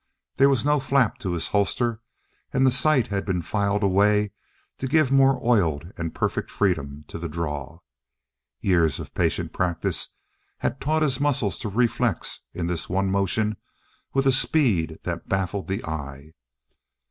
There 0.37 0.49
was 0.49 0.65
no 0.65 0.79
flap 0.79 1.19
to 1.19 1.33
his 1.33 1.49
holster, 1.49 2.01
and 2.51 2.65
the 2.65 2.71
sight 2.71 3.09
had 3.09 3.23
been 3.23 3.43
filed 3.43 3.83
away 3.83 4.31
to 4.79 4.87
give 4.87 5.11
more 5.11 5.37
oiled 5.45 5.93
and 5.95 6.11
perfect 6.15 6.49
freedom 6.49 7.05
to 7.07 7.19
the 7.19 7.29
draw. 7.29 7.77
Years 8.61 8.99
of 8.99 9.13
patient 9.13 9.53
practice 9.53 10.07
had 10.57 10.81
taught 10.81 11.03
his 11.03 11.19
muscles 11.19 11.59
to 11.59 11.69
reflex 11.69 12.39
in 12.51 12.65
this 12.65 12.89
one 12.89 13.11
motion 13.11 13.57
with 14.11 14.25
a 14.25 14.31
speed 14.31 14.97
that 15.03 15.29
baffled 15.29 15.67
the 15.67 15.85
eye. 15.85 16.31